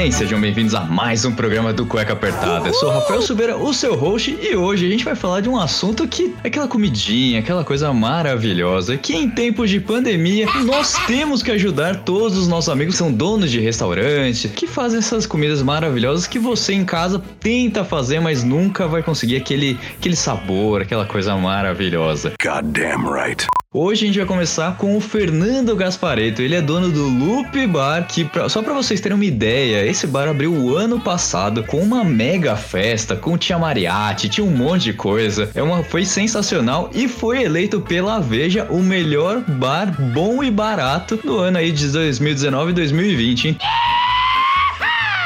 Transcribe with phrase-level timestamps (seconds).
[0.00, 2.66] Bem, sejam bem-vindos a mais um programa do Cueca Apertada.
[2.66, 5.48] Eu sou o Rafael Silveira, o seu host, e hoje a gente vai falar de
[5.50, 10.94] um assunto que é aquela comidinha, aquela coisa maravilhosa, que em tempos de pandemia nós
[11.06, 15.26] temos que ajudar todos os nossos amigos que são donos de restaurante, que fazem essas
[15.26, 20.80] comidas maravilhosas que você em casa tenta fazer, mas nunca vai conseguir aquele, aquele sabor,
[20.80, 22.32] aquela coisa maravilhosa.
[22.42, 23.49] Goddamn right.
[23.72, 26.42] Hoje a gente vai começar com o Fernando Gaspareto.
[26.42, 30.08] Ele é dono do Loop Bar, que pra- só pra vocês terem uma ideia, esse
[30.08, 34.86] bar abriu o ano passado com uma mega festa, com tinha mariachi, tinha um monte
[34.86, 35.48] de coisa.
[35.54, 41.16] É uma foi sensacional e foi eleito pela Veja o melhor bar bom e barato
[41.18, 43.48] do ano aí de 2019 e 2020.
[43.50, 43.58] hein?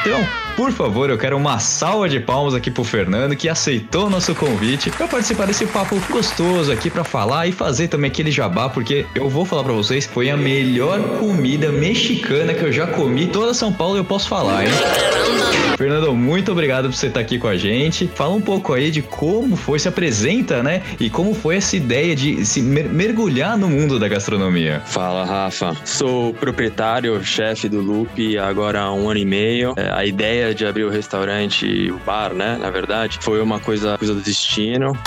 [0.01, 4.33] Então, por favor, eu quero uma salva de palmas aqui pro Fernando que aceitou nosso
[4.33, 9.05] convite para participar desse papo gostoso aqui para falar e fazer também aquele jabá, porque
[9.13, 13.27] eu vou falar para vocês, foi a melhor comida mexicana que eu já comi.
[13.27, 14.71] Toda São Paulo eu posso falar, hein?
[15.77, 18.09] Fernando, muito obrigado por você estar aqui com a gente.
[18.15, 20.81] Fala um pouco aí de como foi, se apresenta, né?
[20.99, 24.81] E como foi essa ideia de se mer- mergulhar no mundo da gastronomia.
[24.85, 25.75] Fala, Rafa.
[25.83, 29.73] Sou proprietário, chefe do Loop agora há um ano e meio.
[29.75, 33.97] É, a ideia de abrir o restaurante, o bar, né, na verdade, foi uma coisa,
[33.97, 34.97] coisa do destino.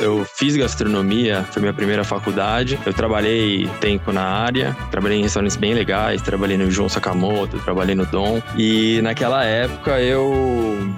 [0.00, 2.78] Eu fiz gastronomia, foi minha primeira faculdade.
[2.84, 7.94] Eu trabalhei tempo na área, trabalhei em restaurantes bem legais, trabalhei no João Sakamoto, trabalhei
[7.94, 8.42] no Dom.
[8.56, 10.32] E naquela época eu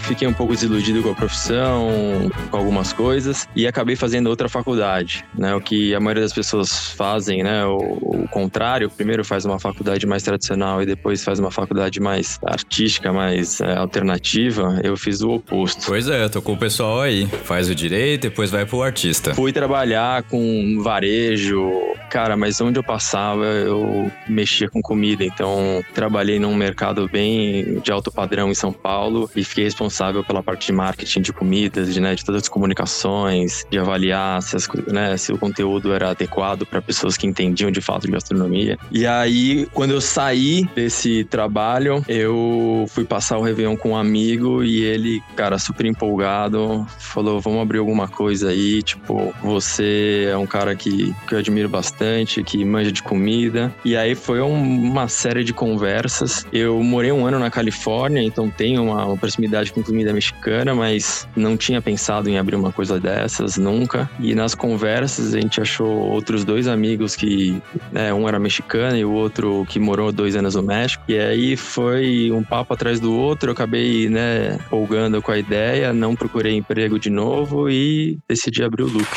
[0.01, 5.25] fiquei um pouco desiludido com a profissão, com algumas coisas, e acabei fazendo outra faculdade,
[5.37, 5.55] né?
[5.55, 7.65] O que a maioria das pessoas fazem, né?
[7.67, 12.39] O, o contrário, primeiro faz uma faculdade mais tradicional e depois faz uma faculdade mais
[12.45, 14.81] artística, mais é, alternativa.
[14.83, 15.85] Eu fiz o oposto.
[15.87, 17.27] Pois é, tô com o pessoal aí.
[17.45, 19.35] Faz o direito, depois vai pro artista.
[19.35, 21.73] Fui trabalhar com varejo,
[22.11, 27.91] cara, mas onde eu passava eu mexia com comida, então trabalhei num mercado bem de
[27.91, 32.01] alto padrão em São Paulo e fiquei responsável pela parte de marketing de comidas, de,
[32.01, 36.67] né, de todas as comunicações, de avaliar se, as né, se o conteúdo era adequado
[36.67, 38.79] para pessoas que entendiam de fato de gastronomia.
[38.91, 44.63] E aí, quando eu saí desse trabalho, eu fui passar o Réveillon com um amigo
[44.63, 48.74] e ele, cara, super empolgado, falou: vamos abrir alguma coisa aí.
[48.83, 53.75] Tipo, você é um cara que, que eu admiro bastante, que manja de comida.
[53.85, 56.47] E aí foi um- uma série de conversas.
[56.53, 61.27] Eu morei um ano na Califórnia, então tenho uma, uma proximidade com comida mexicana, mas
[61.37, 64.09] não tinha pensado em abrir uma coisa dessas nunca.
[64.19, 67.61] E nas conversas a gente achou outros dois amigos que,
[67.93, 71.03] né, um era mexicano e o outro que morou dois anos no México.
[71.09, 75.93] E aí foi um papo atrás do outro, eu acabei, né, empolgando com a ideia,
[75.93, 79.09] não procurei emprego de novo e decidi abrir o Loop.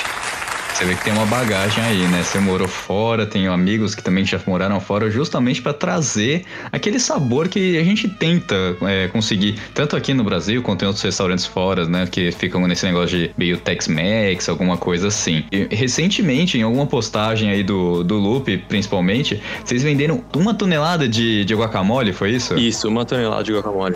[0.78, 2.22] Você vê que tem uma bagagem aí, né?
[2.22, 7.48] Você morou fora, tenho amigos que também já moraram fora, justamente para trazer aquele sabor
[7.48, 11.88] que a gente tenta é, conseguir, tanto aqui no Brasil quanto em outros restaurantes fora,
[11.88, 12.06] né?
[12.06, 15.44] Que ficam nesse negócio de meio Tex-Mex, alguma coisa assim.
[15.52, 21.44] E, recentemente, em alguma postagem aí do, do Loop, principalmente, vocês venderam uma tonelada de,
[21.44, 22.54] de guacamole, foi isso?
[22.54, 23.96] Isso, uma tonelada de guacamole.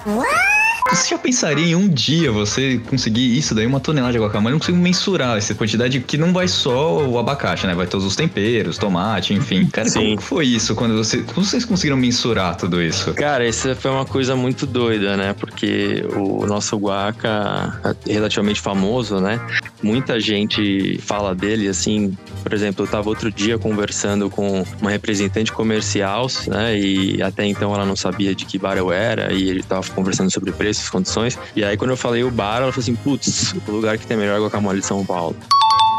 [0.90, 4.54] Você já pensaria em um dia você conseguir isso daí, uma tonelada de guacamole?
[4.54, 7.74] Eu não consigo mensurar essa quantidade que não vai só o abacate, né?
[7.74, 9.68] Vai todos os temperos, tomate, enfim.
[9.72, 10.16] Cara, Sim.
[10.16, 10.76] como foi isso?
[10.76, 13.14] Quando você, como vocês conseguiram mensurar tudo isso?
[13.14, 15.34] Cara, essa foi uma coisa muito doida, né?
[15.34, 19.40] Porque o nosso guaca é relativamente famoso, né?
[19.82, 22.16] Muita gente fala dele, assim.
[22.44, 26.78] Por exemplo, eu tava outro dia conversando com uma representante comercial, né?
[26.78, 30.32] E até então ela não sabia de que bar eu era e ele tava conversando
[30.32, 31.38] sobre preços, condições.
[31.56, 34.16] E aí quando eu falei o bar, ela falou assim: putz, o lugar que tem
[34.16, 35.36] melhor guacamole de São Paulo.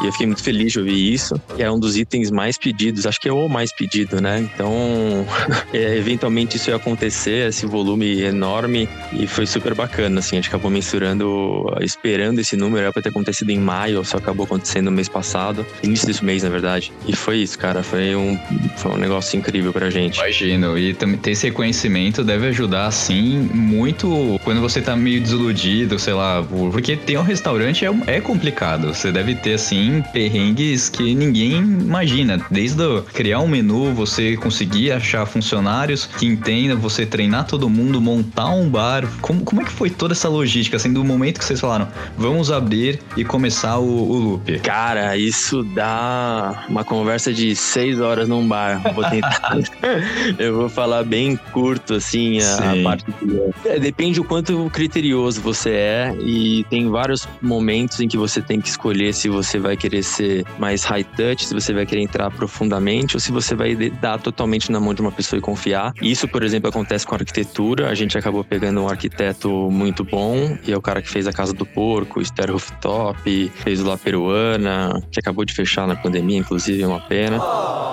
[0.01, 1.41] E eu fiquei muito feliz de ouvir isso.
[1.59, 4.41] É um dos itens mais pedidos, acho que é o mais pedido, né?
[4.41, 5.27] Então,
[5.73, 10.37] é, eventualmente isso ia acontecer, esse volume enorme, e foi super bacana, assim.
[10.37, 14.45] A gente acabou mensurando, esperando esse número, era pra ter acontecido em maio, só acabou
[14.45, 16.93] acontecendo no mês passado, início desse mês, na verdade.
[17.07, 17.83] E foi isso, cara.
[17.83, 18.39] Foi um,
[18.77, 20.19] foi um negócio incrível pra gente.
[20.19, 20.79] Imagino.
[20.79, 26.43] E ter esse reconhecimento deve ajudar, assim, muito quando você tá meio desiludido, sei lá.
[26.43, 28.95] Porque ter um restaurante é, é complicado.
[28.95, 32.41] Você deve ter, assim, tem perrengues que ninguém imagina.
[32.51, 38.51] Desde criar um menu, você conseguir achar funcionários que entendam, você treinar todo mundo, montar
[38.51, 39.09] um bar.
[39.21, 42.51] Como, como é que foi toda essa logística, assim, do momento que vocês falaram, vamos
[42.51, 44.61] abrir e começar o, o loop?
[44.61, 48.81] Cara, isso dá uma conversa de seis horas num bar.
[48.95, 49.59] Vou tentar.
[50.39, 53.69] eu vou falar bem curto, assim, a, a parte que...
[53.69, 58.61] é, Depende o quanto criterioso você é e tem vários momentos em que você tem
[58.61, 62.31] que escolher se você vai querer ser mais high touch, se você vai querer entrar
[62.31, 65.93] profundamente ou se você vai dar totalmente na mão de uma pessoa e confiar.
[66.01, 67.89] Isso, por exemplo, acontece com arquitetura.
[67.89, 71.33] A gente acabou pegando um arquiteto muito bom e é o cara que fez a
[71.33, 75.97] Casa do Porco, o Stereo Rooftop, fez o La Peruana, que acabou de fechar na
[75.97, 77.41] pandemia, inclusive, é uma pena.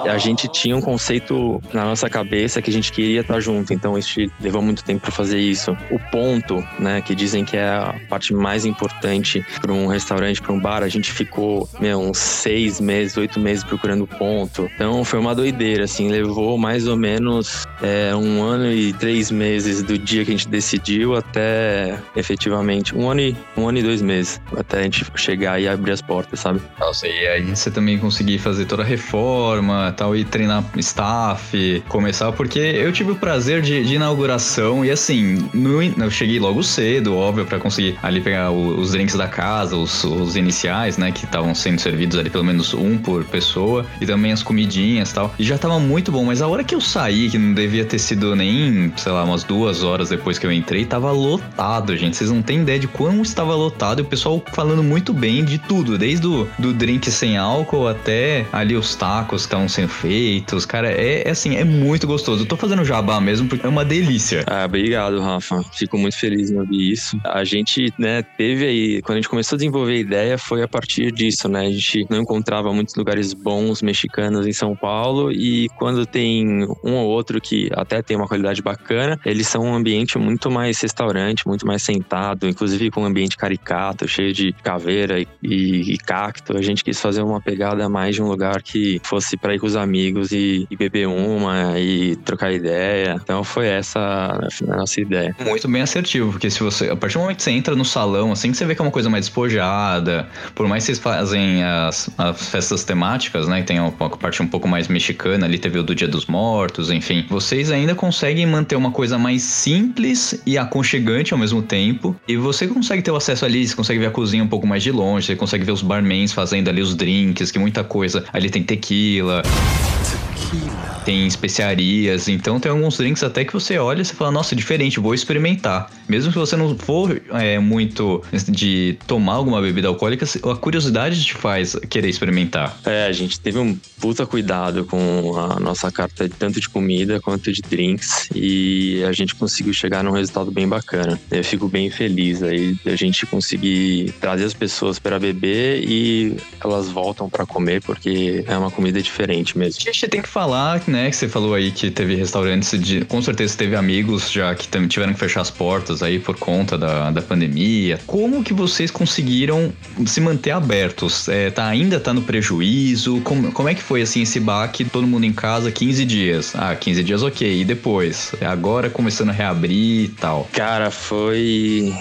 [0.08, 3.96] A gente tinha um conceito na nossa cabeça que a gente queria estar junto, então
[3.96, 5.72] a gente levou muito tempo para fazer isso.
[5.92, 10.54] O ponto, né, que dizem que é a parte mais importante para um restaurante, para
[10.54, 14.70] um bar, a gente ficou, meu, uns seis meses, oito meses procurando ponto.
[14.76, 19.82] Então foi uma doideira, assim, levou mais ou menos é, um ano e três meses
[19.82, 24.02] do dia que a gente decidiu até efetivamente um ano e, um ano e dois
[24.02, 26.62] meses até a gente chegar e abrir as portas, sabe?
[26.80, 32.32] Nossa, e aí você também conseguir fazer toda a reforma tal, e treinar staff, começar,
[32.32, 37.16] porque eu tive o prazer de, de inauguração e assim, no, eu cheguei logo cedo,
[37.16, 41.26] óbvio, para conseguir ali pegar o, os drinks da casa, os, os iniciais, né, que
[41.26, 45.34] estavam sendo servidos ali pelo menos um por pessoa, e também as comidinhas tal.
[45.38, 48.00] E já tava muito bom, mas a hora que eu saí, que não devia ter
[48.00, 52.18] sido nem, sei lá, umas duas horas depois que eu entrei, tava lotado, gente.
[52.18, 55.58] Vocês não têm ideia de quão estava lotado e o pessoal falando muito bem de
[55.58, 60.66] tudo, desde o do drink sem álcool até ali os tacos que estavam sendo feitos.
[60.66, 62.44] Cara, é, é assim, é muito gostoso.
[62.44, 64.44] Eu tô fazendo jabá mesmo porque é uma delícia.
[64.48, 65.64] Ah, obrigado, Rafa.
[65.74, 67.20] Fico muito feliz em ouvir isso.
[67.24, 70.68] A gente, né, teve aí, quando a gente começou a desenvolver a ideia, foi a
[70.68, 71.68] partir disso, né?
[71.68, 76.96] A gente não encontrava muitos lugares bons mexicanos em São Paulo e quando tem um
[76.96, 81.48] ou outro que até tem uma qualidade bacana, eles são um ambiente muito mais restaurante,
[81.48, 86.58] muito mais sentado, inclusive com um ambiente caricato, cheio de caveira e, e, e cacto.
[86.58, 89.68] A gente quis fazer uma pegada mais de um lugar que fosse para ir com
[89.68, 93.20] os amigos e, e, beber uma e trocar ideia.
[93.22, 95.36] Então foi essa a nossa ideia.
[95.44, 98.32] Muito bem assertivo, porque se você, a partir do momento que você entra no salão,
[98.32, 101.39] assim que você vê que é uma coisa mais despojada, por mais que vocês fazem
[101.64, 105.84] as, as festas temáticas, né, tem uma parte um pouco mais mexicana, ali teve o
[105.84, 111.34] do Dia dos Mortos, enfim, vocês ainda conseguem manter uma coisa mais simples e aconchegante
[111.34, 114.44] ao mesmo tempo, e você consegue ter o acesso ali, você consegue ver a cozinha
[114.44, 117.60] um pouco mais de longe, você consegue ver os barmans fazendo ali os drinks, que
[117.60, 119.42] muita coisa ali tem tequila.
[119.42, 124.56] Tequila tem especiarias, então tem alguns drinks até que você olha e você fala, nossa,
[124.56, 125.90] diferente, vou experimentar.
[126.08, 131.34] Mesmo que você não for é, muito de tomar alguma bebida alcoólica, a curiosidade te
[131.34, 132.78] faz querer experimentar.
[132.86, 137.52] É, a gente teve um puta cuidado com a nossa carta, tanto de comida quanto
[137.52, 141.20] de drinks, e a gente conseguiu chegar num resultado bem bacana.
[141.32, 146.88] Eu fico bem feliz aí a gente conseguir trazer as pessoas para beber e elas
[146.88, 149.82] voltam para comer, porque é uma comida diferente mesmo.
[149.82, 150.99] A gente tem que falar, né?
[151.00, 153.06] Né, que você falou aí que teve restaurantes de.
[153.06, 157.12] Com certeza teve amigos já que tiveram que fechar as portas aí por conta da,
[157.12, 158.00] da pandemia.
[158.06, 159.74] Como que vocês conseguiram
[160.06, 161.28] se manter abertos?
[161.28, 163.22] É, tá, ainda tá no prejuízo?
[163.22, 164.86] Como, como é que foi assim esse baque?
[164.86, 166.54] Todo mundo em casa 15 dias.
[166.56, 167.62] Ah, 15 dias ok.
[167.62, 168.34] E depois?
[168.42, 170.50] Agora começando a reabrir e tal.
[170.52, 171.94] Cara, foi.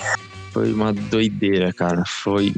[0.53, 2.05] Foi uma doideira, cara.
[2.07, 2.53] Foi.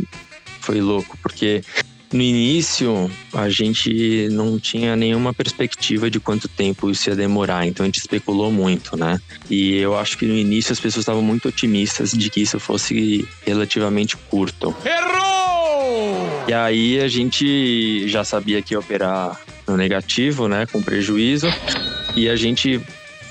[0.61, 1.63] Foi louco, porque
[2.13, 7.85] no início, a gente não tinha nenhuma perspectiva de quanto tempo isso ia demorar, então
[7.85, 9.21] a gente especulou muito, né?
[9.49, 13.27] E eu acho que no início as pessoas estavam muito otimistas de que isso fosse
[13.47, 14.75] relativamente curto.
[14.85, 16.45] Errou!
[16.49, 21.47] E aí a gente já sabia que ia operar no negativo, né, com prejuízo,
[22.17, 22.81] e a gente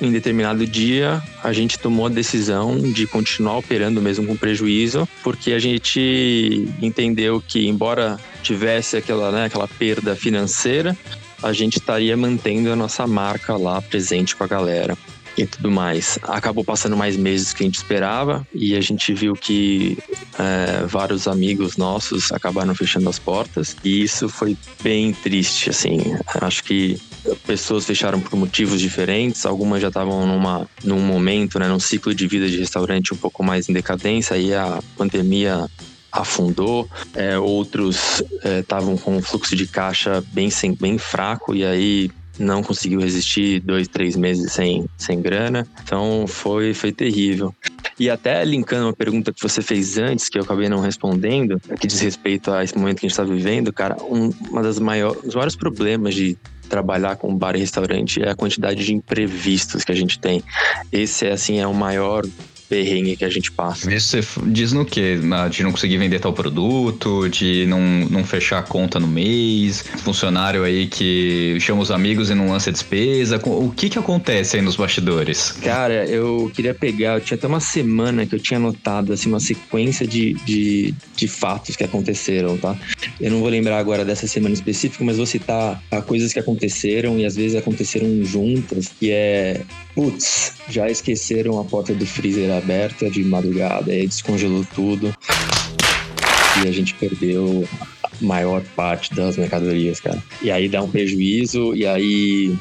[0.02, 5.52] em determinado dia, a gente tomou a decisão de continuar operando mesmo com prejuízo, porque
[5.52, 10.96] a gente entendeu que, embora tivesse aquela, né, aquela perda financeira,
[11.42, 14.98] a gente estaria mantendo a nossa marca lá presente com a galera
[15.38, 16.20] e tudo mais.
[16.24, 19.98] Acabou passando mais meses que a gente esperava e a gente viu que
[20.38, 26.00] é, vários amigos nossos acabaram fechando as portas e isso foi bem triste, assim.
[26.42, 27.00] Acho que
[27.46, 32.28] pessoas fecharam por motivos diferentes, algumas já estavam numa num momento, né, num ciclo de
[32.28, 35.70] vida de restaurante um pouco mais em decadência e a pandemia
[36.12, 38.24] afundou, é, outros
[38.60, 43.60] estavam é, com um fluxo de caixa bem, bem fraco e aí não conseguiu resistir
[43.60, 45.68] dois, três meses sem, sem grana.
[45.84, 47.54] Então foi, foi terrível.
[48.00, 51.86] E até linkando uma pergunta que você fez antes, que eu acabei não respondendo, que
[51.86, 55.22] diz respeito a esse momento que a gente está vivendo, cara, um, uma das maiores,
[55.24, 56.38] os maiores problemas de
[56.70, 60.42] trabalhar com bar e restaurante é a quantidade de imprevistos que a gente tem.
[60.92, 62.24] Esse, assim, é o maior
[62.70, 63.92] perrengue que a gente passa.
[63.94, 65.20] Isso você diz no quê?
[65.50, 70.64] De não conseguir vender tal produto, de não, não fechar a conta no mês, funcionário
[70.64, 73.42] aí que chama os amigos e não lança despesa.
[73.44, 75.52] O que que acontece aí nos bastidores?
[75.64, 79.40] Cara, eu queria pegar, eu tinha até uma semana que eu tinha anotado assim, uma
[79.40, 82.78] sequência de, de, de fatos que aconteceram, tá?
[83.20, 87.26] Eu não vou lembrar agora dessa semana específica, mas vou citar coisas que aconteceram e
[87.26, 89.62] às vezes aconteceram juntas, que é
[89.96, 95.14] putz, já esqueceram a porta do freezer aberta de madrugada, aí descongelou tudo
[96.64, 97.68] e a gente perdeu
[98.04, 100.22] a maior parte das mercadorias, cara.
[100.42, 102.56] E aí dá um prejuízo, e aí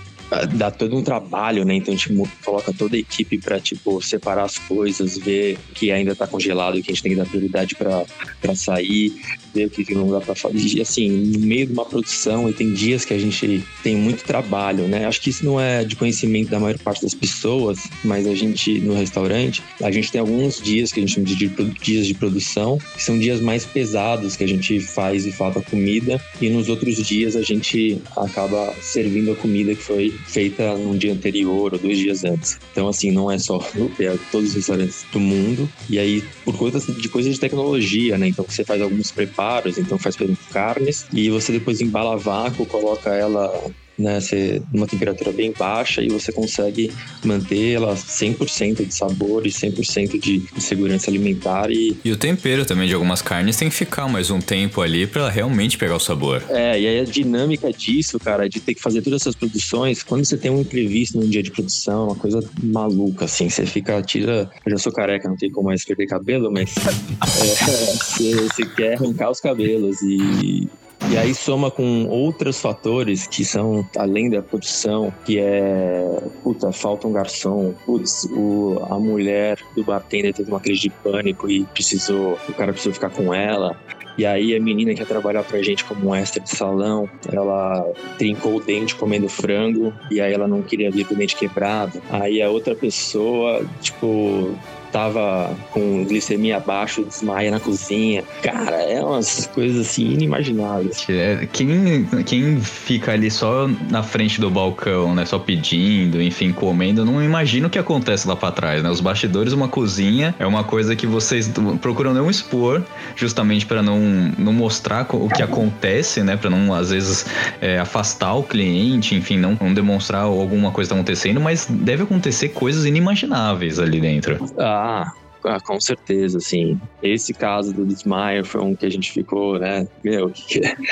[0.55, 1.75] dá todo um trabalho, né?
[1.77, 6.15] Então a gente coloca toda a equipe para tipo separar as coisas, ver que ainda
[6.15, 9.13] tá congelado, que a gente tem que dar prioridade para sair,
[9.55, 10.81] ver o que não dá para fazer.
[10.81, 14.87] Assim, no meio de uma produção, e tem dias que a gente tem muito trabalho,
[14.87, 15.07] né?
[15.07, 18.79] Acho que isso não é de conhecimento da maior parte das pessoas, mas a gente
[18.81, 21.49] no restaurante, a gente tem alguns dias que a gente chama de
[21.81, 26.21] dias de produção, que são dias mais pesados que a gente faz e falta comida,
[26.41, 31.13] e nos outros dias a gente acaba servindo a comida que foi feita num dia
[31.13, 32.59] anterior ou dois dias antes.
[32.73, 33.59] Então, assim, não é só
[34.01, 35.69] é todos os restaurantes do mundo.
[35.89, 38.29] E aí, por conta de coisas de tecnologia, né?
[38.29, 42.17] Então, você faz alguns preparos, então faz, por exemplo, carnes, e você depois embala a
[42.17, 43.53] vácuo, coloca ela
[43.99, 46.93] né, você, numa temperatura bem baixa e você consegue
[47.25, 51.71] manter ela 100% de sabor e 100% de, de segurança alimentar.
[51.71, 51.97] E...
[52.05, 55.29] e o tempero também de algumas carnes tem que ficar mais um tempo ali para
[55.29, 56.43] realmente pegar o sabor.
[56.49, 60.25] É, e aí a dinâmica disso, cara, de ter que fazer todas essas produções, quando
[60.25, 64.01] você tem um imprevisto num dia de produção, é uma coisa maluca, assim, você fica,
[64.03, 64.51] tira.
[64.65, 68.95] Eu já sou careca, não tem como mais perder cabelo, mas é, você, você quer
[68.95, 70.69] arrancar os cabelos e
[71.11, 77.07] e aí soma com outros fatores que são além da produção, que é, puta, falta
[77.07, 82.39] um garçom, putz, o, a mulher do bartender teve uma crise de pânico e precisou,
[82.49, 83.79] o cara precisou ficar com ela.
[84.19, 87.87] E aí a menina que ia trabalhar pra gente como extra de salão, ela
[88.19, 92.03] trincou o dente comendo frango e aí ela não queria vir com o dente quebrado.
[92.11, 94.59] Aí a outra pessoa, tipo,
[94.93, 98.23] tava com glicemia abaixo, desmaia na cozinha.
[98.43, 101.07] Cara, é umas coisas assim inimagináveis.
[101.09, 107.05] É, quem, quem fica ali só na frente do balcão, né, só pedindo, enfim, comendo,
[107.05, 108.91] não imagina o que acontece lá para trás, né?
[108.91, 112.83] Os bastidores, uma cozinha, é uma coisa que vocês procuram não expor,
[113.15, 113.99] justamente para não,
[114.39, 117.27] não mostrar o que acontece, né, para não às vezes
[117.61, 122.49] é, afastar o cliente, enfim, não, não demonstrar alguma coisa tá acontecendo, mas deve acontecer
[122.49, 124.39] coisas inimagináveis ali dentro.
[124.59, 125.13] Ah, ah,
[125.45, 126.81] ah, com certeza, assim.
[127.03, 129.87] Esse caso do desmaio foi um que a gente ficou, né?
[130.03, 130.33] Meu,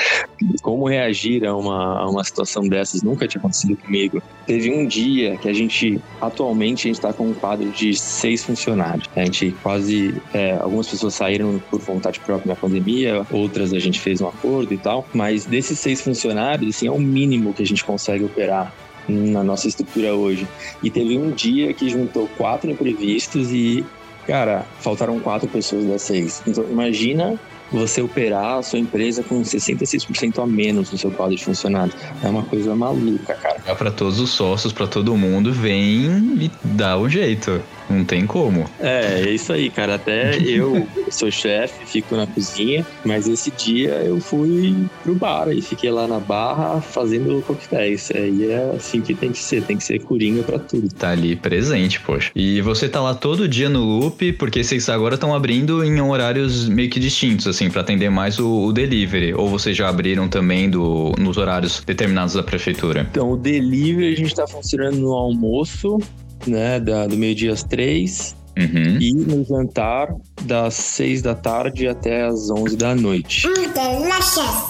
[0.61, 4.21] como reagir a uma, a uma situação dessas nunca tinha acontecido comigo.
[4.45, 8.43] Teve um dia que a gente, atualmente, a gente está com um quadro de seis
[8.43, 9.09] funcionários.
[9.15, 13.99] A gente quase, é, algumas pessoas saíram por vontade própria na pandemia, outras a gente
[13.99, 15.05] fez um acordo e tal.
[15.13, 18.73] Mas desses seis funcionários, assim, é o mínimo que a gente consegue operar
[19.07, 20.47] na nossa estrutura hoje.
[20.83, 23.85] E teve um dia que juntou quatro imprevistos e,
[24.25, 26.41] cara, faltaram quatro pessoas das seis.
[26.45, 27.39] Então, imagina
[27.71, 31.95] você operar a sua empresa com 66% a menos no seu quadro de funcionários.
[32.23, 33.61] É uma coisa maluca, cara.
[33.65, 36.05] É para todos os sócios, para todo mundo, vem
[36.39, 37.61] e dá um jeito.
[37.89, 38.65] Não tem como.
[38.79, 39.95] É, é isso aí, cara.
[39.95, 45.61] Até eu sou chefe, fico na cozinha, mas esse dia eu fui pro bar e
[45.61, 48.11] fiquei lá na barra fazendo coquetéis.
[48.13, 50.89] Aí é assim que tem que ser, tem que ser coringa para tudo.
[50.93, 52.31] Tá ali presente, poxa.
[52.35, 56.67] E você tá lá todo dia no loop, porque vocês agora estão abrindo em horários
[56.67, 59.33] meio que distintos, assim, para atender mais o, o, delivery.
[59.33, 63.07] Ou vocês já abriram também do, nos horários determinados da prefeitura?
[63.09, 65.97] Então, o delivery a gente tá funcionando no almoço
[66.45, 68.35] né, da, do meio-dia às três.
[68.57, 68.99] Uhum.
[68.99, 73.47] E no jantar, das seis da tarde até as onze da noite.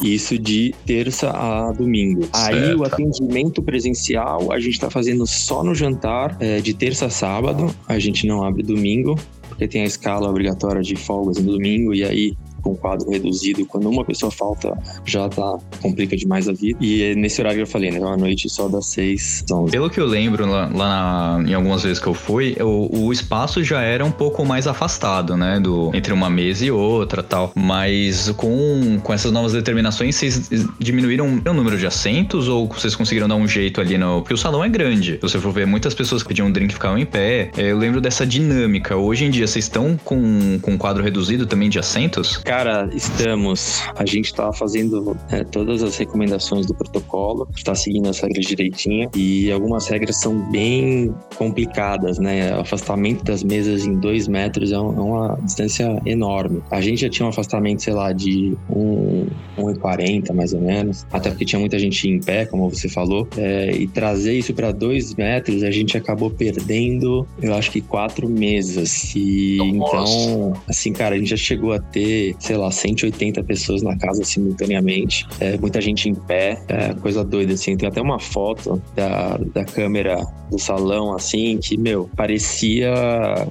[0.03, 2.24] Isso de terça a domingo.
[2.24, 2.36] Certo.
[2.36, 7.09] Aí o atendimento presencial a gente tá fazendo só no jantar, é, de terça a
[7.09, 7.74] sábado.
[7.88, 12.03] A gente não abre domingo, porque tem a escala obrigatória de folgas no domingo, e
[12.03, 13.66] aí com quadro reduzido.
[13.66, 16.78] Quando uma pessoa falta, já tá, complica demais a vida.
[16.82, 18.00] E é nesse horário que eu falei, né?
[18.04, 19.72] À noite só das 6 às 11.
[19.72, 23.12] Pelo que eu lembro lá, lá na, em algumas vezes que eu fui, o, o
[23.12, 25.60] espaço já era um pouco mais afastado, né?
[25.60, 27.52] Do, entre uma mesa e outra tal.
[27.56, 30.50] Mas com, com essas novas determinações, vocês
[30.80, 34.22] diminuíram o número de assentos ou vocês conseguiram dar um jeito ali no.
[34.22, 35.14] Porque o salão é grande.
[35.14, 37.52] Se você for ver, muitas pessoas que pediam um drink ficavam em pé.
[37.58, 38.96] É, eu lembro dessa dinâmica.
[38.96, 42.38] Hoje em dia, vocês estão com, com quadro reduzido também de assentos?
[42.38, 42.57] Cara,
[42.94, 43.84] estamos.
[43.96, 49.10] A gente tá fazendo é, todas as recomendações do protocolo, está seguindo as regras direitinho
[49.16, 52.56] e algumas regras são bem complicadas, né?
[52.56, 56.62] O afastamento das mesas em dois metros é, um, é uma distância enorme.
[56.72, 61.46] A gente já tinha um afastamento, sei lá, de 1,40 mais ou menos, até porque
[61.46, 65.64] tinha muita gente em pé, como você falou, é, e trazer isso para dois metros,
[65.64, 69.14] a gente acabou perdendo, eu acho que quatro mesas.
[69.16, 69.96] E Nossa.
[69.96, 74.24] então, assim, cara, a gente já chegou a ter, sei lá, 180 pessoas na casa
[74.24, 77.75] simultaneamente, é, muita gente em pé, é, coisa doida, assim.
[77.75, 82.94] Tem até uma foto da, da câmera do salão, assim, que, meu, parecia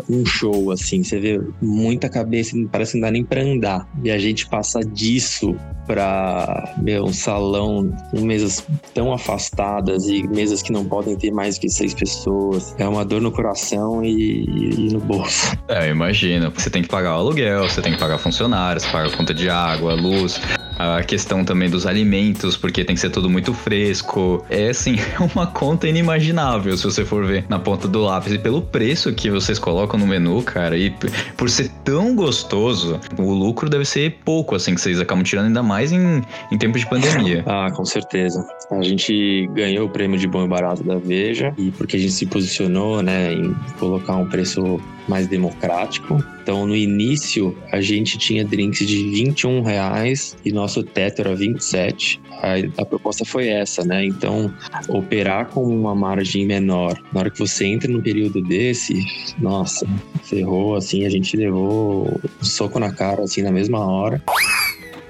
[0.08, 1.02] um show, assim.
[1.02, 3.88] Você vê muita cabeça, parece que não dá nem pra andar.
[4.02, 10.60] E a gente passa disso para meu, um salão com mesas tão afastadas e mesas
[10.60, 12.74] que não podem ter mais que seis pessoas.
[12.78, 15.56] É uma dor no coração e, e no bolso.
[15.68, 16.50] É, imagina.
[16.50, 18.18] Você tem que pagar o aluguel, você tem que pagar
[18.84, 20.40] funcionários, paga conta de água, luz,
[20.78, 24.44] a questão também dos alimentos, porque tem que ser tudo muito fresco.
[24.50, 28.32] É assim, é uma conta inimaginável se você for ver na ponta do lápis.
[28.32, 30.94] E pelo preço que vocês colocam no menu, cara, e
[31.36, 35.62] por ser tão gostoso, o lucro deve ser pouco, assim, que vocês acabam tirando ainda
[35.62, 37.44] mais em, em tempo de pandemia.
[37.56, 38.44] Ah, com certeza.
[38.70, 42.12] A gente ganhou o prêmio de bom e barato da Veja, e porque a gente
[42.12, 46.22] se posicionou, né, em colocar um preço mais democrático.
[46.46, 52.20] Então, no início, a gente tinha drinks de 21 reais e nosso teto era 27.
[52.34, 54.04] A, a proposta foi essa, né?
[54.04, 54.54] Então,
[54.86, 58.94] operar com uma margem menor, na hora que você entra num período desse,
[59.40, 59.84] nossa,
[60.22, 64.22] ferrou, assim, a gente levou um soco na cara, assim, na mesma hora.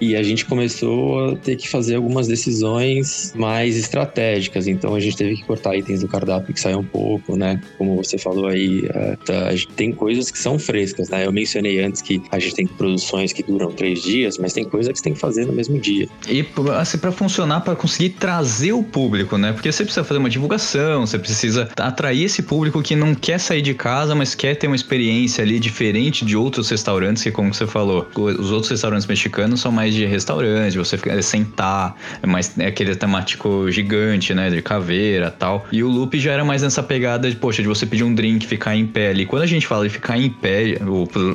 [0.00, 4.66] E a gente começou a ter que fazer algumas decisões mais estratégicas.
[4.66, 7.60] Então a gente teve que cortar itens do cardápio que saiam um pouco, né?
[7.78, 11.26] Como você falou aí, é, tá, tem coisas que são frescas, né?
[11.26, 14.92] Eu mencionei antes que a gente tem produções que duram três dias, mas tem coisas
[14.92, 16.08] que você tem que fazer no mesmo dia.
[16.28, 19.52] E assim, para funcionar, para conseguir trazer o público, né?
[19.52, 23.62] Porque você precisa fazer uma divulgação, você precisa atrair esse público que não quer sair
[23.62, 27.66] de casa, mas quer ter uma experiência ali diferente de outros restaurantes, que como você
[27.66, 32.58] falou, os outros restaurantes mexicanos são mais mais de restaurante, você fica, sentar, é mais
[32.58, 34.50] é aquele temático gigante, né?
[34.50, 35.66] De caveira tal.
[35.70, 38.46] E o loop já era mais nessa pegada de, poxa, de você pedir um drink,
[38.46, 39.26] ficar em pé ali.
[39.26, 40.78] Quando a gente fala de ficar em pé,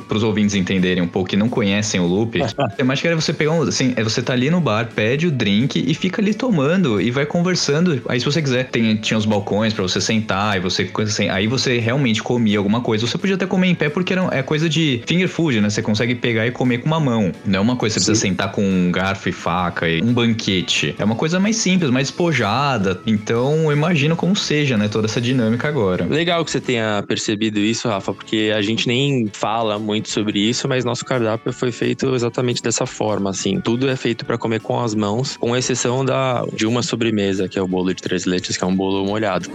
[0.08, 3.32] para os ouvintes entenderem um pouco que não conhecem o loop, a temática era você
[3.32, 6.34] pegar um, assim, é você tá ali no bar, pede o drink e fica ali
[6.34, 8.02] tomando e vai conversando.
[8.08, 11.46] Aí se você quiser, tem, tinha os balcões para você sentar e você assim, aí
[11.46, 13.06] você realmente comia alguma coisa.
[13.06, 15.70] Você podia até comer em pé porque era, é coisa de finger food, né?
[15.70, 17.32] Você consegue pegar e comer com uma mão.
[17.46, 20.02] Não é uma coisa que você precisa sentar tá com um garfo e faca e
[20.02, 20.94] um banquete.
[20.98, 23.00] É uma coisa mais simples, mais despojada.
[23.06, 26.04] Então, eu imagino como seja, né, toda essa dinâmica agora.
[26.04, 30.68] Legal que você tenha percebido isso, Rafa, porque a gente nem fala muito sobre isso,
[30.68, 33.60] mas nosso cardápio foi feito exatamente dessa forma, assim.
[33.60, 37.58] Tudo é feito para comer com as mãos, com exceção da de uma sobremesa, que
[37.58, 39.48] é o bolo de três leites, que é um bolo molhado.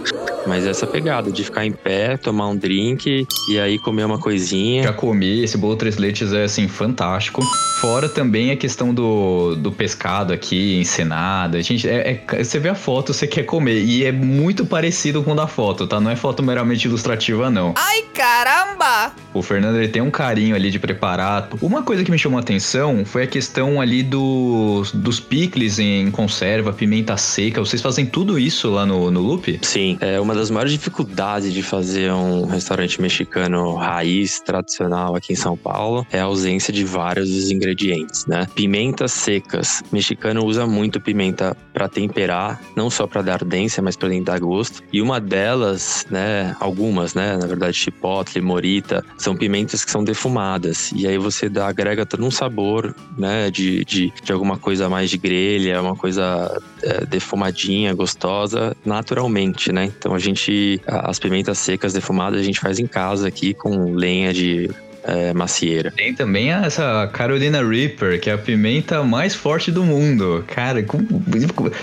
[0.46, 4.84] Mas essa pegada de ficar em pé, tomar um drink e aí comer uma coisinha.
[4.84, 7.42] Já comi, esse bolo três leites é assim fantástico.
[7.80, 11.60] Fora também a questão do, do pescado aqui, encenada.
[11.62, 13.82] Gente, é, é, você vê a foto, você quer comer.
[13.82, 16.00] E é muito parecido com o da foto, tá?
[16.00, 17.74] Não é foto meramente ilustrativa, não.
[17.76, 19.12] Ai, caramba!
[19.34, 21.48] O Fernando ele tem um carinho ali de preparar.
[21.60, 26.10] Uma coisa que me chamou a atenção foi a questão ali dos, dos picles em
[26.10, 27.60] conserva, pimenta seca.
[27.60, 29.58] Vocês fazem tudo isso lá no, no Loop?
[29.62, 29.96] Sim.
[30.00, 35.56] É uma das maiores dificuldades de fazer um restaurante mexicano raiz, tradicional aqui em São
[35.56, 38.46] Paulo, é a ausência de vários ingredientes, né?
[38.68, 39.82] Pimentas secas.
[39.90, 44.38] O mexicano usa muito pimenta para temperar, não só para dar ardência, mas para dar
[44.38, 44.82] gosto.
[44.92, 50.92] E uma delas, né, algumas, né, na verdade, chipotle, morita, são pimentas que são defumadas.
[50.94, 55.08] E aí você dá, agrega todo um sabor, né, de, de, de alguma coisa mais
[55.08, 59.90] de grelha, uma coisa é, defumadinha, gostosa, naturalmente, né?
[59.98, 64.30] Então a gente, as pimentas secas defumadas, a gente faz em casa aqui com lenha
[64.30, 64.68] de
[65.08, 65.90] é, macieira.
[65.96, 70.44] Tem também essa Carolina Reaper, que é a pimenta mais forte do mundo.
[70.46, 71.06] Cara, como...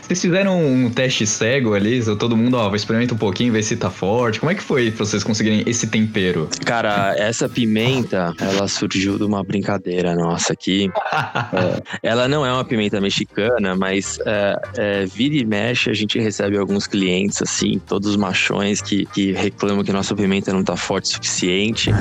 [0.04, 2.04] vocês fizeram um teste cego ali?
[2.18, 4.40] Todo mundo, ó, experimenta um pouquinho, ver se tá forte.
[4.40, 6.48] Como é que foi pra vocês conseguirem esse tempero?
[6.66, 10.90] Cara, essa pimenta, ela surgiu de uma brincadeira nossa aqui.
[11.56, 16.20] É, ela não é uma pimenta mexicana, mas é, é, vira e mexe a gente
[16.20, 21.06] recebe alguns clientes, assim, todos machões que, que reclamam que nossa pimenta não tá forte
[21.06, 21.92] o suficiente.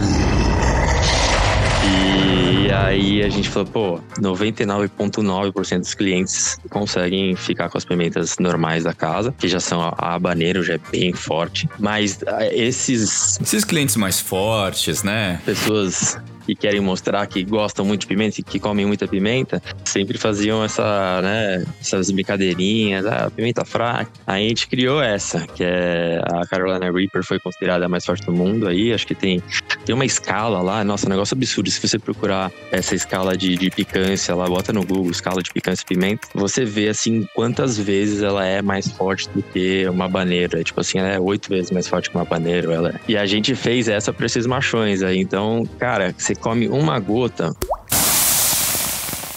[2.74, 8.82] E aí a gente falou, pô, 99,9% dos clientes conseguem ficar com as pimentas normais
[8.82, 11.68] da casa, que já são a habanero, já é bem forte.
[11.78, 13.40] Mas ah, esses.
[13.40, 15.40] Esses clientes mais fortes, né?
[15.44, 20.64] Pessoas que querem mostrar que gostam muito de pimenta que comem muita pimenta, sempre faziam
[20.64, 24.10] essa, né, essas brincadeirinhas, ah, pimenta fraca.
[24.26, 28.24] Aí a gente criou essa, que é a Carolina Reaper foi considerada a mais forte
[28.26, 29.42] do mundo aí, acho que tem,
[29.84, 33.70] tem uma escala lá, nossa, um negócio absurdo, se você procurar essa escala de, de
[33.70, 38.22] picância lá, bota no Google, escala de picância e pimenta, você vê assim quantas vezes
[38.22, 41.86] ela é mais forte do que uma baneira, tipo assim, ela é oito vezes mais
[41.86, 43.00] forte que uma baneira, ela é.
[43.08, 47.54] E a gente fez essa pra esses machões aí, então, cara, você come uma gota,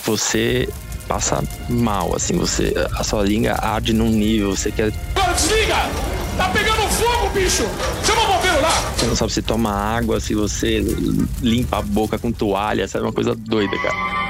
[0.06, 0.68] você
[1.08, 4.92] passa mal, assim, você a sua língua arde num nível, você quer.
[5.36, 5.76] Desliga!
[6.38, 7.64] Tá pegando fogo, bicho!
[8.04, 8.94] Chama o bombeiro lá!
[8.96, 10.84] Você não sabe se toma água, se você
[11.42, 13.06] limpa a boca com toalha, sabe?
[13.06, 14.27] Uma coisa doida, cara.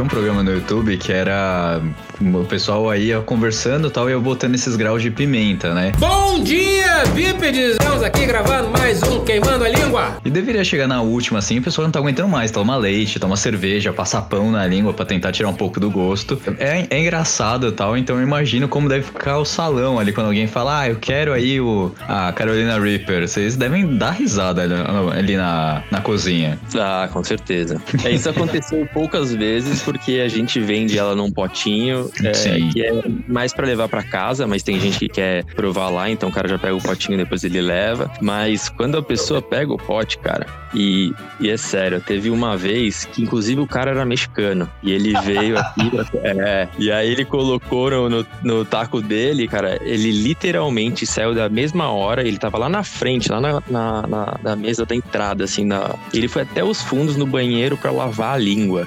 [0.00, 1.80] Tinha um programa no YouTube que era
[2.20, 5.92] o pessoal aí ia conversando e tal, e eu botando esses graus de pimenta, né?
[5.98, 7.72] Bom dia, bípedes!
[7.72, 10.16] Estamos aqui gravando mais um Queimando a Língua.
[10.24, 12.50] E deveria chegar na última, assim, o pessoal não tá aguentando mais.
[12.50, 16.40] Toma leite, toma cerveja, passa pão na língua pra tentar tirar um pouco do gosto.
[16.58, 20.28] É, é engraçado e tal, então eu imagino como deve ficar o salão ali quando
[20.28, 23.28] alguém fala, ah, eu quero aí o, a Carolina Reaper.
[23.28, 24.74] Vocês devem dar risada ali,
[25.18, 26.58] ali na, na cozinha.
[26.74, 27.80] Ah, com certeza.
[28.04, 32.32] É, isso aconteceu poucas vezes porque a gente vende ela num potinho é,
[32.72, 32.92] que é
[33.26, 36.46] mais pra levar pra casa, mas tem gente que quer provar lá, então o cara
[36.48, 38.10] já pega o potinho e depois ele leva.
[38.20, 43.04] Mas quando a pessoa pega o pote, cara, e, e é sério, teve uma vez
[43.04, 45.90] que inclusive o cara era mexicano e ele veio aqui,
[46.22, 51.48] é, e aí ele colocou no, no, no taco dele, cara, ele literalmente saiu da
[51.48, 55.44] mesma hora, ele tava lá na frente, lá na, na, na- na mesa da entrada,
[55.44, 58.86] assim, na, ele foi até os fundos no banheiro pra lavar a língua.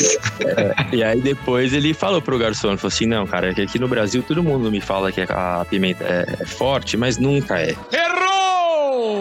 [0.00, 3.78] E, e aí depois ele falou pro garçom, ele falou assim, não, cara, é aqui
[3.78, 7.76] no Brasil todo mundo me fala que a pimenta é, é forte, mas nunca é.
[7.92, 8.49] Errou!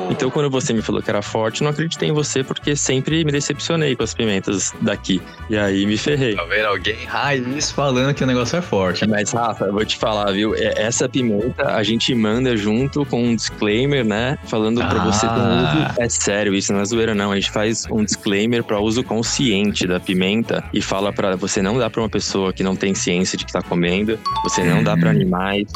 [0.09, 3.23] Então quando você me falou que era forte, eu não acreditei em você porque sempre
[3.23, 5.21] me decepcionei com as pimentas daqui.
[5.49, 6.35] E aí me ferrei.
[6.35, 9.07] Tá vendo alguém raiz falando que o negócio é forte.
[9.07, 10.55] Mas, Rafa, eu vou te falar, viu?
[10.55, 14.37] É- Essa pimenta a gente manda junto com um disclaimer, né?
[14.45, 15.87] Falando pra você ter um Ah.
[15.91, 16.01] uso.
[16.01, 17.31] É sério, isso não é zoeira, não.
[17.31, 21.77] A gente faz um disclaimer pra uso consciente da pimenta e fala pra você não
[21.77, 24.95] dar pra uma pessoa que não tem ciência de que tá comendo, você não dá
[24.97, 25.67] pra animais.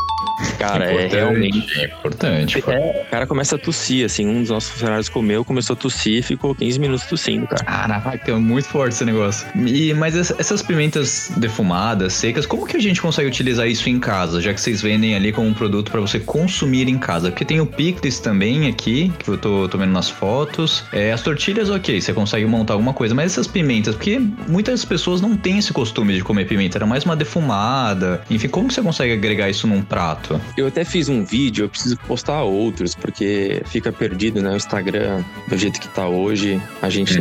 [0.68, 1.80] Cara, é realmente.
[1.82, 2.62] é importante.
[2.62, 2.72] pô.
[2.72, 4.26] É, o cara começa a tossir, assim.
[4.28, 7.64] Um dos nossos funcionários comeu, começou a tossir e ficou 15 minutos tossindo, cara.
[7.64, 9.46] Caraca, é muito forte esse negócio.
[9.66, 14.00] E, mas essa- essas pimentas defumadas, secas, como que a gente consegue utilizar isso em
[14.00, 14.42] casa?
[14.42, 17.30] Já que vocês vendem ali como um produto pra você consumir em casa.
[17.30, 20.84] Porque tem o picles também aqui, que eu tô, tô vendo nas fotos.
[20.92, 23.14] É, as tortilhas, ok, você consegue montar alguma coisa.
[23.14, 26.78] Mas essas pimentas, porque muitas pessoas não têm esse costume de comer pimenta.
[26.78, 28.22] Era mais uma defumada.
[28.30, 30.40] Enfim, como que você consegue agregar isso num prato?
[30.56, 34.52] Eu até fiz um vídeo, eu preciso postar outros, porque fica perdido, né?
[34.52, 37.20] O Instagram, do jeito que tá hoje, a gente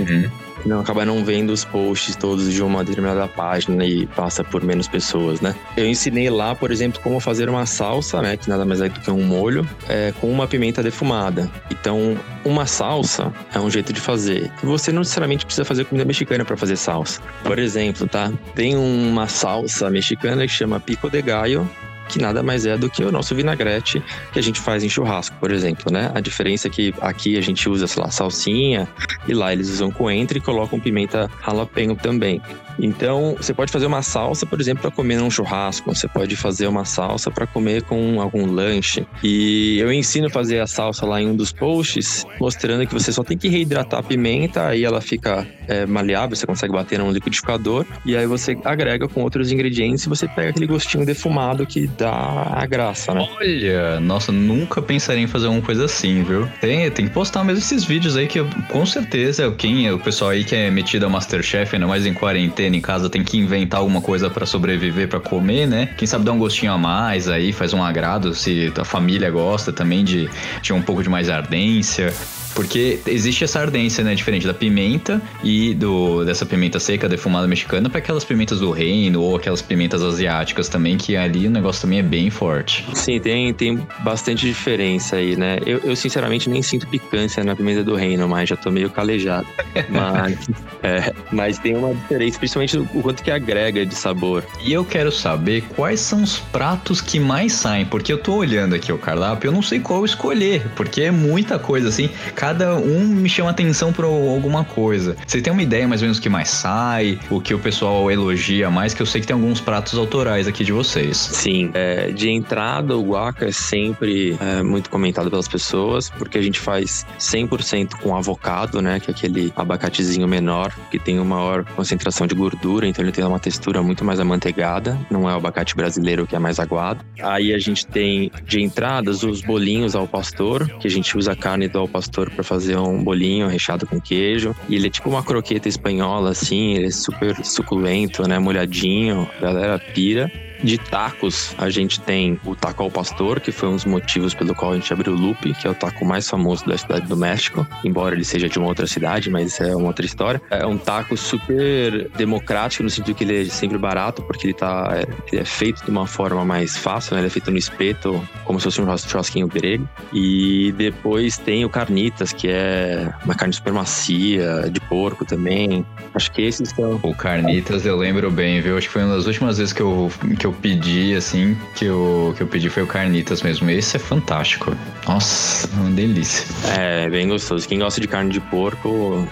[0.65, 4.87] não acaba não vendo os posts todos de uma determinada página e passa por menos
[4.87, 5.55] pessoas, né?
[5.77, 8.37] Eu ensinei lá, por exemplo, como fazer uma salsa, né?
[8.37, 11.51] Que nada mais é do que um molho, é, com uma pimenta defumada.
[11.71, 14.51] Então, uma salsa é um jeito de fazer.
[14.63, 17.21] Você não necessariamente precisa fazer comida mexicana para fazer salsa.
[17.43, 18.33] Por exemplo, tá?
[18.55, 21.69] Tem uma salsa mexicana que chama pico de gallo,
[22.09, 25.37] que nada mais é do que o nosso vinagrete que a gente faz em churrasco,
[25.41, 26.11] por exemplo, né?
[26.15, 28.89] A diferença é que aqui a gente usa, sei lá, salsinha
[29.27, 32.41] e lá eles usam coentro e colocam pimenta jalapeno também.
[32.79, 35.95] Então, você pode fazer uma salsa, por exemplo, para comer num churrasco.
[35.95, 39.07] Você pode fazer uma salsa para comer com algum lanche.
[39.23, 43.13] E eu ensino a fazer a salsa lá em um dos posts, mostrando que você
[43.13, 47.11] só tem que reidratar a pimenta, aí ela fica é, maleável, você consegue bater num
[47.11, 51.87] liquidificador, e aí você agrega com outros ingredientes e você pega aquele gostinho defumado que
[51.87, 52.13] dá
[52.53, 53.27] a graça, né?
[53.41, 56.49] Olha, nossa, nunca pensaria em fazer uma coisa assim, viu?
[56.61, 60.31] Tem, tem que postar mesmo esses vídeos aí que eu- com certeza quem o pessoal
[60.31, 63.39] aí que é metido a Masterchef, ainda mais em quarentena, quarentena em casa, tem que
[63.39, 65.89] inventar alguma coisa pra sobreviver, pra comer, né?
[65.97, 69.73] Quem sabe dar um gostinho a mais aí, faz um agrado, se a família gosta
[69.73, 70.29] também de,
[70.61, 72.13] de um pouco de mais ardência.
[72.55, 74.15] Porque existe essa ardência, né?
[74.15, 79.21] Diferente da pimenta e do dessa pimenta seca defumada mexicana para aquelas pimentas do reino
[79.21, 82.85] ou aquelas pimentas asiáticas também, que ali o negócio também é bem forte.
[82.95, 85.59] Sim, tem, tem bastante diferença aí, né?
[85.65, 89.47] Eu, eu sinceramente nem sinto picância na pimenta do reino, mas já tô meio calejado.
[89.89, 90.39] mas,
[90.83, 94.45] é, mas tem uma diferença, principalmente o quanto que agrega de sabor.
[94.65, 98.75] E eu quero saber quais são os pratos que mais saem, porque eu tô olhando
[98.75, 102.11] aqui o cardápio, eu não sei qual escolher, porque é muita coisa assim
[102.43, 105.17] cada um me chama atenção por alguma coisa.
[105.25, 108.11] Você tem uma ideia mais ou menos o que mais sai, o que o pessoal
[108.11, 111.17] elogia mais, que eu sei que tem alguns pratos autorais aqui de vocês.
[111.17, 116.43] Sim, é, de entrada o guaca é sempre é, muito comentado pelas pessoas, porque a
[116.43, 121.65] gente faz 100% com avocado, né, que é aquele abacatezinho menor, que tem uma maior
[121.77, 125.77] concentração de gordura, então ele tem uma textura muito mais amanteigada, não é o abacate
[125.77, 127.05] brasileiro que é mais aguado.
[127.23, 131.69] Aí a gente tem de entradas os bolinhos ao pastor, que a gente usa carne
[131.69, 134.55] do ao pastor para fazer um bolinho recheado com queijo.
[134.69, 138.39] E ele é tipo uma croqueta espanhola, assim, ele é super suculento, né?
[138.39, 140.31] Molhadinho, a galera pira.
[140.63, 144.55] De tacos, a gente tem o taco ao pastor, que foi um dos motivos pelo
[144.55, 147.17] qual a gente abriu o Loop, que é o taco mais famoso da cidade do
[147.17, 150.41] México, embora ele seja de uma outra cidade, mas é uma outra história.
[150.51, 155.05] É um taco super democrático, no sentido que ele é sempre barato, porque ele, tá,
[155.31, 157.21] ele é feito de uma forma mais fácil, né?
[157.21, 159.89] ele é feito no espeto, como se fosse um churrasquinho grego.
[160.13, 165.85] E depois tem o carnitas, que é uma carne super macia, de porco também.
[166.15, 167.01] Acho que esses são.
[167.03, 168.77] O carnitas eu lembro bem, viu?
[168.77, 172.35] Acho que foi uma das últimas vezes que eu, que eu pedi, assim, que eu,
[172.37, 173.71] que eu pedi foi o carnitas mesmo.
[173.71, 174.77] Esse é fantástico.
[175.07, 176.47] Nossa, uma delícia.
[176.79, 177.67] É, bem gostoso.
[177.67, 179.27] Quem gosta de carne de porco,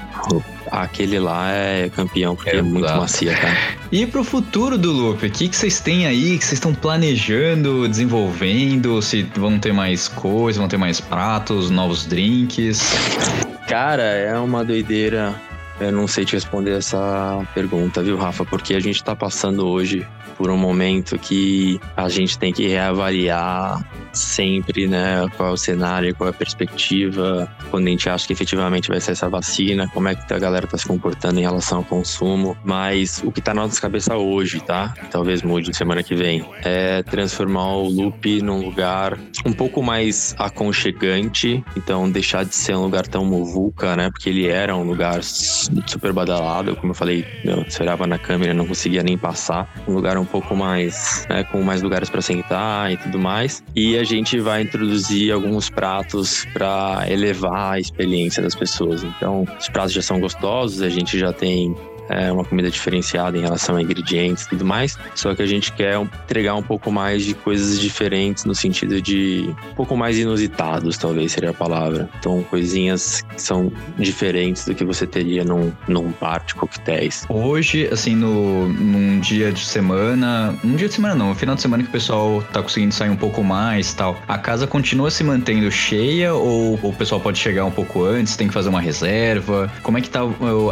[0.70, 3.56] aquele lá é campeão, porque é, é muito macia, cara.
[3.92, 7.88] E pro futuro do Loop, o que, que vocês têm aí, que vocês estão planejando,
[7.88, 9.02] desenvolvendo?
[9.02, 12.80] Se vão ter mais coisas, vão ter mais pratos, novos drinks?
[13.66, 15.34] Cara, é uma doideira.
[15.80, 18.44] Eu não sei te responder essa pergunta, viu, Rafa?
[18.44, 20.06] Porque a gente tá passando hoje
[20.40, 26.14] por um momento que a gente tem que reavaliar sempre, né, qual é o cenário,
[26.14, 30.08] qual é a perspectiva, quando a gente acha que efetivamente vai ser essa vacina, como
[30.08, 33.52] é que a galera tá se comportando em relação ao consumo, mas o que tá
[33.52, 34.94] na nossa cabeça hoje, tá?
[35.10, 41.62] Talvez mude semana que vem, é transformar o Loop num lugar um pouco mais aconchegante,
[41.76, 46.14] então deixar de ser um lugar tão muvuca, né, porque ele era um lugar super
[46.14, 50.29] badalado, como eu falei, eu olhava na câmera, não conseguia nem passar, um lugar um
[50.30, 54.62] pouco mais, né, com mais lugares para sentar e tudo mais, e a gente vai
[54.62, 59.02] introduzir alguns pratos para elevar a experiência das pessoas.
[59.02, 61.74] Então, os pratos já são gostosos, a gente já tem
[62.10, 64.98] é uma comida diferenciada em relação a ingredientes e tudo mais.
[65.14, 69.54] Só que a gente quer entregar um pouco mais de coisas diferentes no sentido de
[69.72, 72.08] um pouco mais inusitados, talvez seria a palavra.
[72.18, 77.24] Então, coisinhas que são diferentes do que você teria num, num bar de coquetéis.
[77.28, 81.62] Hoje, assim, no, num dia de semana, um dia de semana não, no final de
[81.62, 85.22] semana que o pessoal tá conseguindo sair um pouco mais tal, a casa continua se
[85.22, 89.70] mantendo cheia ou o pessoal pode chegar um pouco antes, tem que fazer uma reserva?
[89.82, 90.20] Como é que tá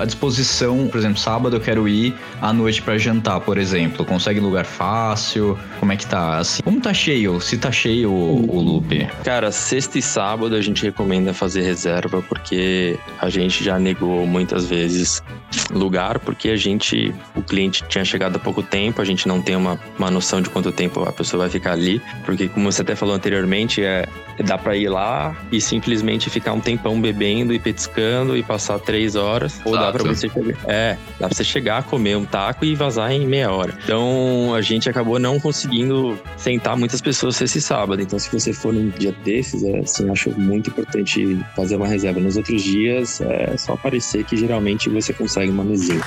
[0.00, 4.02] a disposição, por exemplo, sábado eu quero ir à noite para jantar, por exemplo.
[4.02, 5.58] Consegue lugar fácil?
[5.78, 6.38] Como é que tá?
[6.38, 7.38] Assim, como tá cheio?
[7.38, 9.06] Se tá cheio o, o loop?
[9.22, 14.64] Cara, sexta e sábado a gente recomenda fazer reserva porque a gente já negou muitas
[14.64, 15.22] vezes
[15.70, 19.56] lugar porque a gente, o cliente tinha chegado há pouco tempo, a gente não tem
[19.56, 22.94] uma, uma noção de quanto tempo a pessoa vai ficar ali, porque como você até
[22.94, 24.06] falou anteriormente, é,
[24.44, 29.16] dá para ir lá e simplesmente ficar um tempão bebendo e petiscando e passar três
[29.16, 32.74] horas, ou dá para você chegar, é, dá pra você chegar, comer um taco e
[32.74, 33.76] vazar em meia hora.
[33.84, 38.00] Então a gente acabou não conseguindo sentar muitas pessoas esse sábado.
[38.00, 42.20] Então se você for num dia desses, é, assim, acho muito importante fazer uma reserva.
[42.20, 46.02] Nos outros dias é só aparecer que geralmente você consegue uma mesinha.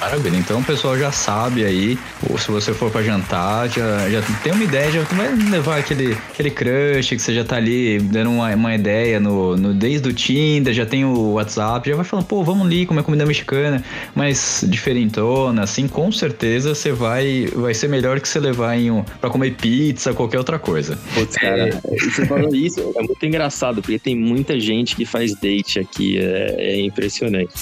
[0.00, 1.98] Maravilha, então o pessoal já sabe aí,
[2.30, 6.16] ou se você for para jantar, já, já tem uma ideia, já vai levar aquele,
[6.32, 10.12] aquele crush que você já tá ali dando uma, uma ideia no, no, desde o
[10.12, 13.84] Tinder, já tem o WhatsApp, já vai falando, pô, vamos ali comer comida mexicana,
[14.14, 19.04] mas diferentona, assim, com certeza você vai, vai ser melhor que você levar em um,
[19.20, 20.98] pra comer pizza, qualquer outra coisa.
[21.12, 21.98] Putz, cara, é.
[21.98, 26.56] você falou isso, é muito engraçado, porque tem muita gente que faz date aqui, é,
[26.58, 27.52] é impressionante.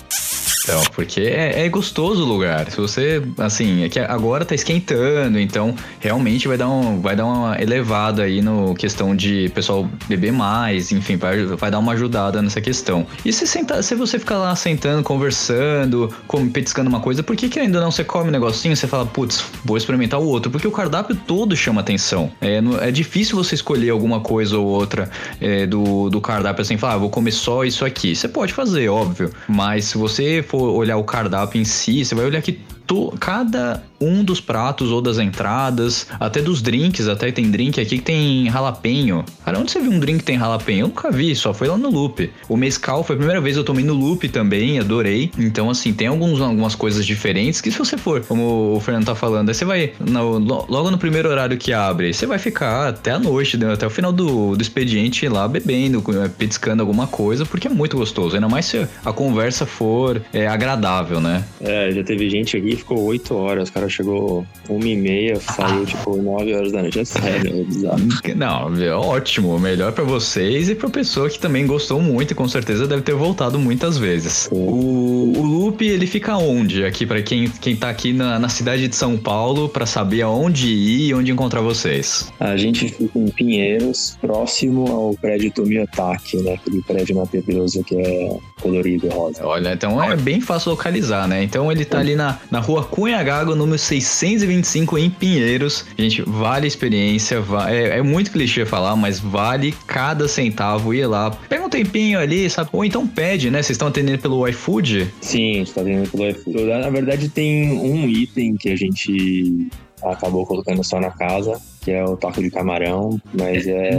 [0.69, 2.71] Então, porque é, é gostoso o lugar.
[2.71, 7.25] Se você, assim, é que agora tá esquentando, então realmente vai dar, um, vai dar
[7.25, 12.43] uma elevada aí no questão de pessoal beber mais, enfim, vai, vai dar uma ajudada
[12.43, 13.07] nessa questão.
[13.25, 17.49] E se, senta, se você ficar lá sentando, conversando, como, petiscando uma coisa, por que,
[17.49, 20.51] que ainda não você come um negocinho você fala, putz, vou experimentar o outro?
[20.51, 22.31] Porque o cardápio todo chama atenção.
[22.43, 26.95] É, é difícil você escolher alguma coisa ou outra é, do, do cardápio assim, falar,
[26.95, 28.15] ah, vou comer só isso aqui.
[28.15, 32.25] Você pode fazer, óbvio, mas se você for olhar o cardápio em si, você vai
[32.25, 37.51] olhar que to, cada um dos pratos ou das entradas, até dos drinks, até tem
[37.51, 39.25] drink aqui que tem jalapeño.
[39.45, 40.81] Cara, onde você viu um drink que tem jalapeño?
[40.81, 42.31] Eu nunca vi, só foi lá no Loop.
[42.49, 45.31] O mescal foi a primeira vez que eu tomei no Loop também, adorei.
[45.39, 49.15] Então, assim, tem alguns, algumas coisas diferentes que se você for, como o Fernando tá
[49.15, 53.11] falando, aí você vai no, logo no primeiro horário que abre, você vai ficar até
[53.11, 56.03] a noite, né, até o final do, do expediente lá bebendo,
[56.39, 58.35] petiscando alguma coisa, porque é muito gostoso.
[58.35, 61.45] Ainda mais se a conversa for é, agradável, né?
[61.61, 66.17] É, já teve gente aqui ficou 8 horas, cara chegou uma e meia, saiu tipo
[66.17, 67.01] 9 horas da noite.
[67.01, 67.99] É sério, é bizarro.
[68.37, 69.59] Não, ótimo.
[69.59, 73.15] Melhor para vocês e pra pessoa que também gostou muito e com certeza deve ter
[73.15, 74.49] voltado muitas vezes.
[74.51, 76.85] O, o Loop, ele fica onde?
[76.85, 80.69] Aqui, para quem, quem tá aqui na, na cidade de São Paulo, para saber aonde
[80.69, 82.33] ir e onde encontrar vocês.
[82.39, 86.55] A gente fica em Pinheiros, próximo ao prédio Tomiotaki, né?
[86.55, 89.47] Aquele prédio maravilhoso que é colorido rosa.
[89.47, 91.43] Olha, então é bem fácil localizar, né?
[91.43, 95.87] Então ele tá ali na, na rua Cunha Gago, número 625 em Pinheiros.
[95.99, 101.31] Gente, vale a experiência, é, é, muito clichê falar, mas vale cada centavo ir lá.
[101.49, 102.69] Pega um tempinho ali, sabe?
[102.71, 103.63] Ou então pede, né?
[103.63, 105.11] Vocês estão atendendo pelo iFood?
[105.23, 106.65] Sim, a gente tá atendendo pelo iFood.
[106.65, 109.69] Na verdade, tem um item que a gente
[110.03, 113.91] acabou colocando só na casa, que é o taco de camarão, mas é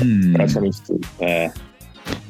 [0.00, 0.32] hum.
[0.32, 1.06] praticamente tudo.
[1.18, 1.50] É.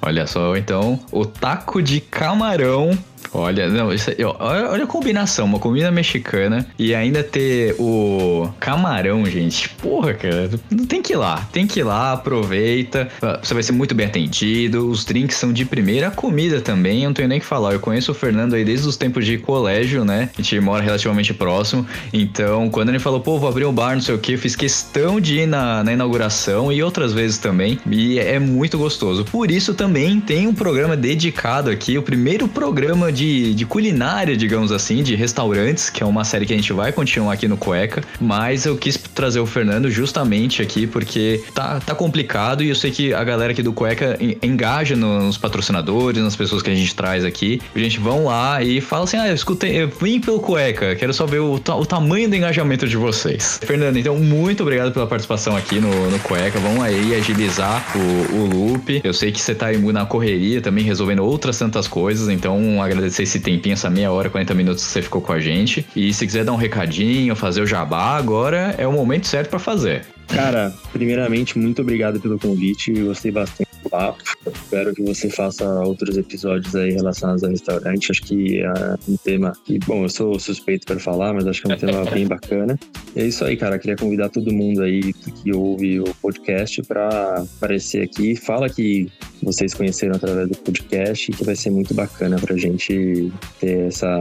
[0.00, 2.96] Olha só, então, o taco de camarão
[3.34, 9.24] Olha, não, isso, olha, olha a combinação, uma comida mexicana e ainda ter o camarão,
[9.24, 9.70] gente.
[9.70, 10.50] Porra, cara,
[10.86, 13.08] tem que ir lá, tem que ir lá, aproveita.
[13.42, 17.08] Você vai ser muito bem atendido, os drinks são de primeira, a comida também, eu
[17.08, 17.72] não tenho nem que falar.
[17.72, 20.28] Eu conheço o Fernando aí desde os tempos de colégio, né?
[20.38, 21.86] A gente mora relativamente próximo.
[22.12, 24.54] Então, quando ele falou, pô, vou abrir um bar, não sei o que, eu fiz
[24.54, 27.78] questão de ir na, na inauguração e outras vezes também.
[27.90, 29.24] E é muito gostoso.
[29.24, 34.36] Por isso também tem um programa dedicado aqui, o primeiro programa de de, de culinária,
[34.36, 37.56] digamos assim, de restaurantes, que é uma série que a gente vai continuar aqui no
[37.56, 42.74] Cueca, mas eu quis trazer o Fernando justamente aqui porque tá, tá complicado e eu
[42.74, 46.94] sei que a galera aqui do Cueca engaja nos patrocinadores, nas pessoas que a gente
[46.96, 47.60] traz aqui.
[47.74, 51.14] A gente vão lá e fala assim: ah, eu escutei, eu vim pelo Cueca, quero
[51.14, 53.60] só ver o, o tamanho do engajamento de vocês.
[53.64, 56.58] Fernando, então, muito obrigado pela participação aqui no, no Cueca.
[56.58, 59.00] Vamos aí agilizar o, o loop.
[59.04, 63.22] Eu sei que você tá na correria também, resolvendo outras tantas coisas, então agradeço agradecer
[63.22, 65.86] esse tempinho, essa meia hora, 40 minutos que você ficou com a gente.
[65.94, 69.58] E se quiser dar um recadinho, fazer o jabá, agora é o momento certo para
[69.58, 70.06] fazer.
[70.28, 72.92] Cara, primeiramente, muito obrigado pelo convite.
[72.92, 74.24] Gostei bastante papo.
[74.46, 78.10] Espero que você faça outros episódios aí relacionados ao restaurante.
[78.10, 81.70] Acho que é um tema que, bom, eu sou suspeito para falar, mas acho que
[81.70, 82.78] é um tema bem bacana.
[83.14, 83.78] E é isso aí, cara.
[83.78, 88.34] Queria convidar todo mundo aí que ouve o podcast para aparecer aqui.
[88.34, 93.30] Fala que vocês conheceram através do podcast e que vai ser muito bacana pra gente
[93.60, 94.18] ter essa,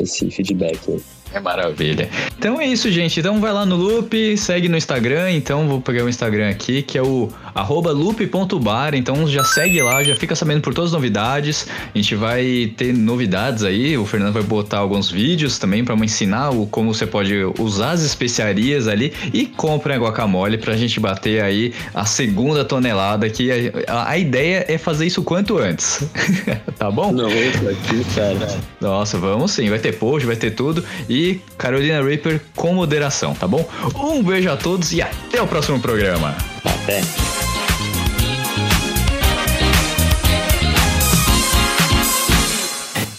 [0.00, 1.21] esse feedback aí.
[1.34, 2.08] É maravilha.
[2.38, 3.20] Então é isso, gente.
[3.20, 5.30] Então vai lá no Loop, segue no Instagram.
[5.32, 8.94] Então vou pegar o Instagram aqui, que é o loop.bar.
[8.94, 11.66] Então já segue lá, já fica sabendo por todas as novidades.
[11.94, 13.96] A gente vai ter novidades aí.
[13.96, 18.02] O Fernando vai botar alguns vídeos também para ensinar o, como você pode usar as
[18.02, 19.12] especiarias ali.
[19.32, 23.28] E compra a guacamole pra gente bater aí a segunda tonelada.
[23.30, 26.04] Que a, a ideia é fazer isso quanto antes.
[26.76, 27.12] tá bom?
[27.12, 28.58] Não, aqui, cara.
[28.80, 29.70] Nossa, vamos sim.
[29.70, 30.84] Vai ter post, vai ter tudo.
[31.22, 33.64] E Carolina Reaper com moderação, tá bom?
[33.94, 36.36] Um beijo a todos e até o próximo programa.
[36.64, 37.00] Até.